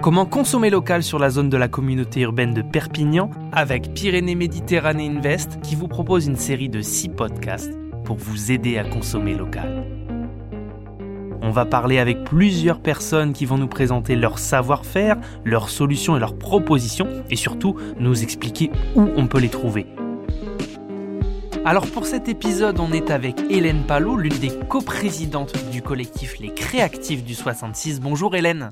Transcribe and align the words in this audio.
Comment 0.00 0.26
consommer 0.26 0.70
local 0.70 1.02
sur 1.02 1.18
la 1.18 1.28
zone 1.28 1.50
de 1.50 1.56
la 1.56 1.66
communauté 1.66 2.20
urbaine 2.20 2.54
de 2.54 2.62
Perpignan 2.62 3.30
avec 3.50 3.94
Pyrénées 3.94 4.36
Méditerranée 4.36 5.08
Invest 5.08 5.60
qui 5.60 5.74
vous 5.74 5.88
propose 5.88 6.28
une 6.28 6.36
série 6.36 6.68
de 6.68 6.80
6 6.80 7.08
podcasts 7.08 7.72
pour 8.04 8.16
vous 8.16 8.52
aider 8.52 8.78
à 8.78 8.84
consommer 8.84 9.34
local. 9.34 9.84
On 11.42 11.50
va 11.50 11.64
parler 11.64 11.98
avec 11.98 12.22
plusieurs 12.22 12.80
personnes 12.80 13.32
qui 13.32 13.44
vont 13.44 13.58
nous 13.58 13.66
présenter 13.66 14.14
leur 14.14 14.38
savoir-faire, 14.38 15.16
leurs 15.44 15.68
solutions 15.68 16.16
et 16.16 16.20
leurs 16.20 16.38
propositions 16.38 17.08
et 17.28 17.36
surtout 17.36 17.74
nous 17.98 18.22
expliquer 18.22 18.70
où 18.94 19.08
on 19.16 19.26
peut 19.26 19.40
les 19.40 19.48
trouver. 19.48 19.86
Alors 21.64 21.88
pour 21.88 22.06
cet 22.06 22.28
épisode, 22.28 22.78
on 22.78 22.92
est 22.92 23.10
avec 23.10 23.40
Hélène 23.50 23.82
Palot, 23.82 24.16
l'une 24.16 24.38
des 24.38 24.52
coprésidentes 24.68 25.54
du 25.72 25.82
collectif 25.82 26.38
Les 26.38 26.54
Créatifs 26.54 27.24
du 27.24 27.34
66. 27.34 28.00
Bonjour 28.00 28.36
Hélène. 28.36 28.70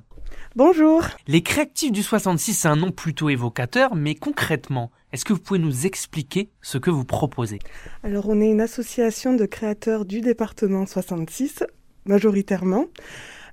Bonjour. 0.56 1.02
Les 1.26 1.42
Créatifs 1.42 1.92
du 1.92 2.02
66, 2.02 2.54
c'est 2.54 2.68
un 2.68 2.76
nom 2.76 2.90
plutôt 2.90 3.28
évocateur, 3.28 3.94
mais 3.94 4.14
concrètement, 4.14 4.90
est-ce 5.12 5.26
que 5.26 5.34
vous 5.34 5.38
pouvez 5.38 5.58
nous 5.58 5.84
expliquer 5.84 6.48
ce 6.62 6.78
que 6.78 6.88
vous 6.88 7.04
proposez? 7.04 7.58
Alors 8.02 8.30
on 8.30 8.40
est 8.40 8.48
une 8.48 8.62
association 8.62 9.34
de 9.34 9.44
créateurs 9.44 10.06
du 10.06 10.22
département 10.22 10.86
66, 10.86 11.62
majoritairement. 12.06 12.86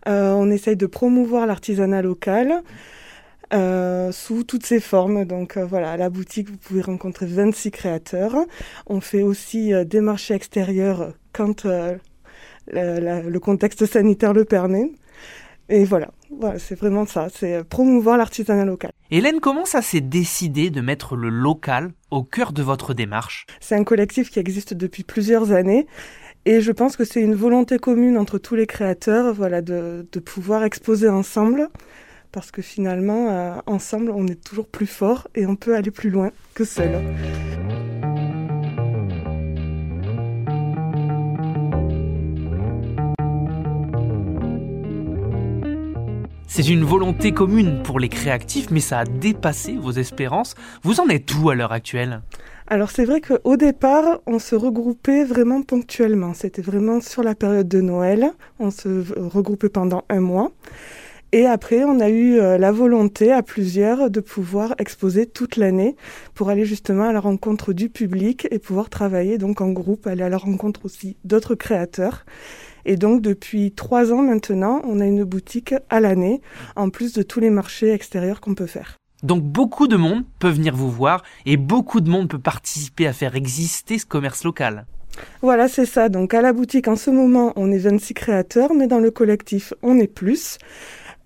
Euh, 0.08 0.31
on 0.31 0.49
essaye 0.49 0.77
de 0.77 0.85
promouvoir 0.85 1.45
l'artisanat 1.45 2.02
local. 2.02 2.63
Euh, 3.53 4.13
sous 4.13 4.45
toutes 4.45 4.66
ses 4.66 4.80
formes. 4.80 5.25
Donc 5.25 5.58
euh, 5.58 5.66
voilà, 5.66 5.91
à 5.91 5.97
la 5.97 6.09
boutique, 6.09 6.49
vous 6.49 6.58
pouvez 6.58 6.81
rencontrer 6.81 7.25
26 7.25 7.72
créateurs. 7.72 8.38
On 8.88 9.02
fait 9.02 9.23
aussi 9.23 9.73
des 9.85 9.99
marchés 9.99 10.35
extérieurs 10.35 11.11
quand 11.33 11.66
le 11.66 13.38
contexte 13.39 13.85
sanitaire 13.85 14.31
le 14.31 14.45
permet. 14.45 14.89
Et 15.73 15.86
voilà, 15.86 16.12
voilà 16.30 16.59
c'est 16.59 16.76
vraiment 16.76 17.08
ça, 17.08 17.30
c'est 17.34 17.63
promouvoir 17.63 18.16
l'artisanat 18.16 18.64
local. 18.64 18.91
Hélène, 19.09 19.40
comment 19.40 19.66
ça 19.66 19.81
s'est 19.81 20.02
décidé 20.02 20.70
de 20.70 20.81
mettre 20.81 21.16
le 21.16 21.30
local 21.30 21.94
au 22.11 22.22
cœur 22.22 22.53
de 22.53 22.61
votre 22.61 22.94
démarche? 22.94 23.47
C'est 23.59 23.73
un 23.73 23.84
collectif 23.84 24.30
qui 24.30 24.38
existe 24.38 24.75
depuis 24.75 25.02
plusieurs 25.02 25.52
années. 25.52 25.88
Et 26.45 26.62
je 26.62 26.72
pense 26.72 26.95
que 26.95 27.06
c'est 27.06 27.22
une 27.22 27.34
volonté 27.34 27.80
commune 27.80 28.20
entre 28.20 28.38
tous 28.38 28.53
les 28.53 28.67
créateurs 28.67 29.34
voilà, 29.34 29.64
de, 29.64 30.08
de 30.12 30.20
pouvoir 30.20 30.64
exposer 30.64 31.09
ensemble. 31.09 31.70
Parce 32.31 32.52
que 32.52 32.62
finalement, 32.62 33.31
euh, 33.31 33.56
ensemble, 33.66 34.12
on 34.12 34.28
est 34.28 34.44
toujours 34.44 34.67
plus 34.67 34.86
fort 34.86 35.28
et 35.34 35.47
on 35.47 35.56
peut 35.56 35.75
aller 35.75 35.90
plus 35.90 36.12
loin 36.12 36.30
que 36.53 36.66
seul. 36.66 37.02
C'est 46.56 46.70
une 46.70 46.84
volonté 46.84 47.32
commune 47.32 47.82
pour 47.82 48.00
les 48.00 48.09
créatifs, 48.09 48.70
mais 48.70 48.80
ça 48.80 49.00
a 49.00 49.06
dépassé 49.06 49.73
vos 49.73 49.90
espérances. 49.90 50.54
Vous 50.84 51.00
en 51.00 51.09
êtes 51.09 51.34
où 51.34 51.50
à 51.50 51.56
l'heure 51.56 51.72
actuelle? 51.72 52.22
Alors 52.68 52.92
c'est 52.92 53.06
vrai 53.06 53.22
qu'au 53.22 53.58
départ, 53.58 54.20
on 54.28 54.38
se 54.38 54.54
regroupait 54.56 55.24
vraiment 55.24 55.64
ponctuellement. 55.64 56.36
C'était 56.36 56.62
vraiment 56.62 57.02
sur 57.02 57.24
la 57.24 57.34
période 57.34 57.68
de 57.68 57.81
Noël. 57.81 58.34
On 58.59 58.70
se 58.70 59.04
regroupait 59.18 59.70
pendant 59.70 60.04
un 60.09 60.20
mois. 60.20 60.52
Et 61.31 61.48
après, 61.48 61.86
on 61.86 62.00
a 62.00 62.09
eu 62.09 62.38
euh, 62.38 62.59
la 62.59 62.72
volonté 62.72 63.31
à 63.31 63.42
plusieurs 63.42 64.12
de 64.12 64.20
pouvoir 64.20 64.76
exposer 64.78 65.26
toute 65.26 65.58
l'année 65.58 65.96
pour 66.36 66.50
aller 66.50 66.66
justement 66.66 67.06
à 67.06 67.14
la 67.14 67.20
rencontre 67.20 67.74
du 67.74 67.90
public 67.90 68.48
et 68.52 68.59
pouvoir 68.59 68.92
travailler 68.92 69.40
donc 69.40 69.59
en 69.59 69.72
groupe, 69.72 70.06
aller 70.06 70.22
à 70.22 70.30
la 70.30 70.38
rencontre 70.38 70.86
aussi 70.86 71.18
d'autres 71.24 71.56
créateurs. 71.56 72.26
Et 72.86 72.98
donc 72.98 73.22
depuis 73.22 73.72
trois 73.72 74.12
ans 74.12 74.22
maintenant, 74.22 74.81
on 74.86 75.00
a 75.00 75.06
une 75.06 75.23
boutique 75.23 75.73
à 75.89 76.00
l'année, 76.00 76.42
en 76.76 76.90
plus 76.90 77.14
de 77.14 77.23
tous 77.23 77.40
les 77.40 77.50
marchés 77.50 77.92
extérieurs 77.92 78.42
qu'on 78.42 78.56
peut 78.56 78.67
faire. 78.67 78.98
Donc 79.23 79.42
beaucoup 79.42 79.88
de 79.88 79.95
monde 79.95 80.23
peut 80.40 80.50
venir 80.50 80.75
vous 80.75 80.92
voir 80.92 81.23
et 81.45 81.56
beaucoup 81.56 82.02
de 82.02 82.09
monde 82.09 82.28
peut 82.28 82.40
participer 82.40 83.08
à 83.08 83.14
faire 83.14 83.36
exister 83.36 83.98
ce 83.98 84.06
commerce 84.06 84.44
local. 84.44 84.85
Voilà, 85.41 85.68
c'est 85.68 85.85
ça. 85.85 86.09
Donc 86.09 86.34
à 86.34 86.41
la 86.41 86.53
boutique, 86.53 86.88
en 86.88 86.96
ce 86.96 87.09
moment, 87.09 87.53
on 87.56 87.72
est 87.72 87.78
26 87.78 88.13
créateurs, 88.13 88.74
mais 88.74 88.88
dans 88.88 89.00
le 89.00 89.12
collectif, 89.12 89.74
on 89.81 89.97
est 90.00 90.07
plus. 90.07 90.57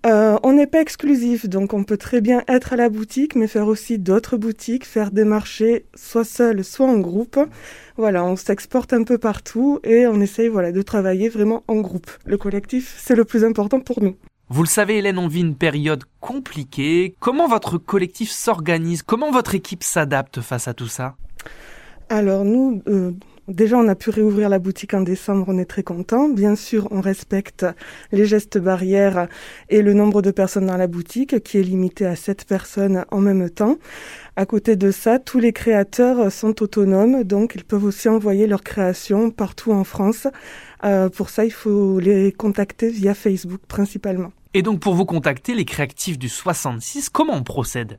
Euh, 0.06 0.38
on 0.44 0.52
n'est 0.52 0.68
pas 0.68 0.80
exclusif, 0.80 1.48
donc 1.48 1.74
on 1.74 1.82
peut 1.82 1.96
très 1.96 2.20
bien 2.20 2.42
être 2.46 2.72
à 2.72 2.76
la 2.76 2.88
boutique, 2.88 3.34
mais 3.34 3.48
faire 3.48 3.66
aussi 3.66 3.98
d'autres 3.98 4.36
boutiques, 4.36 4.86
faire 4.86 5.10
des 5.10 5.24
marchés, 5.24 5.86
soit 5.94 6.24
seul, 6.24 6.62
soit 6.62 6.86
en 6.86 6.98
groupe. 6.98 7.38
Voilà, 7.96 8.24
on 8.24 8.36
s'exporte 8.36 8.92
un 8.92 9.02
peu 9.02 9.18
partout 9.18 9.80
et 9.82 10.06
on 10.06 10.20
essaye 10.20 10.48
voilà, 10.48 10.70
de 10.70 10.82
travailler 10.82 11.28
vraiment 11.28 11.64
en 11.66 11.76
groupe. 11.80 12.10
Le 12.24 12.38
collectif, 12.38 12.94
c'est 12.98 13.16
le 13.16 13.24
plus 13.24 13.44
important 13.44 13.80
pour 13.80 14.00
nous. 14.02 14.16
Vous 14.50 14.62
le 14.62 14.68
savez, 14.68 14.98
Hélène, 14.98 15.18
on 15.18 15.28
vit 15.28 15.40
une 15.40 15.56
période 15.56 16.04
compliquée. 16.20 17.14
Comment 17.20 17.48
votre 17.48 17.76
collectif 17.76 18.30
s'organise? 18.30 19.02
Comment 19.02 19.30
votre 19.30 19.54
équipe 19.54 19.82
s'adapte 19.82 20.40
face 20.40 20.68
à 20.68 20.74
tout 20.74 20.86
ça? 20.86 21.16
Alors 22.08 22.44
nous, 22.44 22.82
euh, 22.88 23.12
Déjà, 23.48 23.78
on 23.78 23.88
a 23.88 23.94
pu 23.94 24.10
réouvrir 24.10 24.50
la 24.50 24.58
boutique 24.58 24.92
en 24.92 25.00
décembre, 25.00 25.46
on 25.48 25.56
est 25.56 25.64
très 25.64 25.82
content. 25.82 26.28
Bien 26.28 26.54
sûr, 26.54 26.86
on 26.90 27.00
respecte 27.00 27.64
les 28.12 28.26
gestes 28.26 28.58
barrières 28.58 29.26
et 29.70 29.80
le 29.80 29.94
nombre 29.94 30.20
de 30.20 30.30
personnes 30.30 30.66
dans 30.66 30.76
la 30.76 30.86
boutique, 30.86 31.42
qui 31.42 31.56
est 31.56 31.62
limité 31.62 32.04
à 32.04 32.14
7 32.14 32.44
personnes 32.44 33.06
en 33.10 33.20
même 33.20 33.48
temps. 33.48 33.78
À 34.36 34.44
côté 34.44 34.76
de 34.76 34.90
ça, 34.90 35.18
tous 35.18 35.38
les 35.38 35.54
créateurs 35.54 36.30
sont 36.30 36.62
autonomes, 36.62 37.24
donc 37.24 37.54
ils 37.54 37.64
peuvent 37.64 37.84
aussi 37.84 38.10
envoyer 38.10 38.46
leurs 38.46 38.62
créations 38.62 39.30
partout 39.30 39.72
en 39.72 39.82
France. 39.82 40.26
Euh, 40.84 41.08
pour 41.08 41.30
ça, 41.30 41.46
il 41.46 41.52
faut 41.52 42.00
les 42.00 42.32
contacter 42.32 42.90
via 42.90 43.14
Facebook 43.14 43.62
principalement. 43.66 44.30
Et 44.52 44.60
donc 44.60 44.80
pour 44.80 44.94
vous 44.94 45.06
contacter, 45.06 45.54
les 45.54 45.64
créatifs 45.64 46.18
du 46.18 46.28
66, 46.28 47.08
comment 47.08 47.34
on 47.34 47.44
procède? 47.44 47.98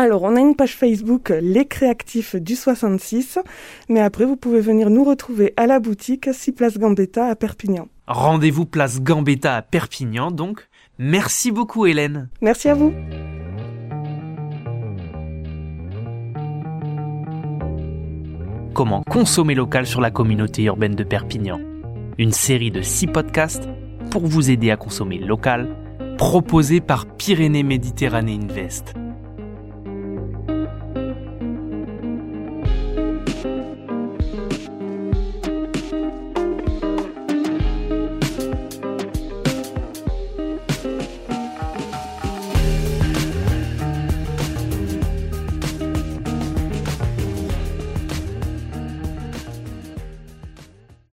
Alors, 0.00 0.22
on 0.22 0.34
a 0.34 0.40
une 0.40 0.56
page 0.56 0.76
Facebook 0.76 1.30
Les 1.42 1.66
Créatifs 1.66 2.34
du 2.34 2.56
66, 2.56 3.38
mais 3.90 4.00
après, 4.00 4.24
vous 4.24 4.36
pouvez 4.36 4.62
venir 4.62 4.88
nous 4.88 5.04
retrouver 5.04 5.52
à 5.58 5.66
la 5.66 5.78
boutique 5.78 6.30
6 6.32 6.52
Place 6.52 6.78
Gambetta 6.78 7.26
à 7.26 7.36
Perpignan. 7.36 7.86
Rendez-vous 8.06 8.64
Place 8.64 9.02
Gambetta 9.02 9.56
à 9.56 9.60
Perpignan, 9.60 10.30
donc. 10.30 10.70
Merci 10.98 11.52
beaucoup, 11.52 11.84
Hélène. 11.84 12.30
Merci 12.40 12.70
à 12.70 12.74
vous. 12.74 12.94
Comment 18.72 19.02
consommer 19.02 19.54
local 19.54 19.86
sur 19.86 20.00
la 20.00 20.10
communauté 20.10 20.62
urbaine 20.62 20.94
de 20.94 21.04
Perpignan 21.04 21.60
Une 22.16 22.32
série 22.32 22.70
de 22.70 22.80
6 22.80 23.08
podcasts 23.08 23.68
pour 24.10 24.26
vous 24.26 24.50
aider 24.50 24.70
à 24.70 24.78
consommer 24.78 25.18
local, 25.18 25.76
proposés 26.16 26.80
par 26.80 27.04
Pyrénées 27.04 27.64
Méditerranée 27.64 28.38
Invest. 28.42 28.94